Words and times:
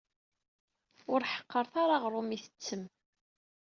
Ur 1.13 1.21
ḥeqṛet 1.33 1.73
ara 1.83 1.95
aɣṛum 1.99 2.29
i 2.37 2.39
tettem. 2.43 2.83